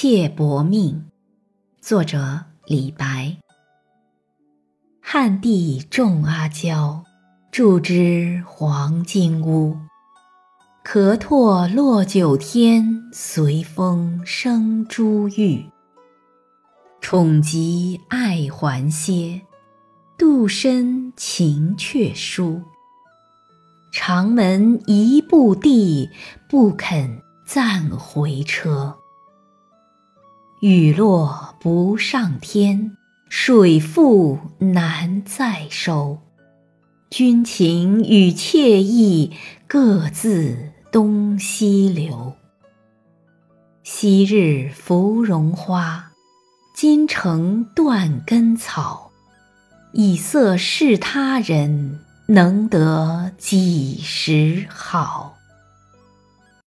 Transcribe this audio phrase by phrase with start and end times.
[0.00, 1.06] 妾薄命，
[1.80, 3.36] 作者李白。
[5.00, 7.02] 汉帝重阿娇，
[7.50, 9.76] 住之黄金屋。
[10.84, 15.66] 咳唾落九天，随风生珠玉。
[17.00, 19.42] 宠极爱还歇，
[20.16, 22.62] 杜深情却疏。
[23.92, 26.08] 长门一步地，
[26.48, 28.96] 不肯暂回车。
[30.60, 32.96] 雨落不上天，
[33.28, 36.18] 水复难再收。
[37.10, 39.32] 君情与妾意，
[39.66, 42.34] 各自东西流。
[43.82, 46.10] 昔日芙蓉花，
[46.74, 49.10] 今成断根草。
[49.92, 52.00] 以色侍他人。
[52.30, 55.37] 能得几时好？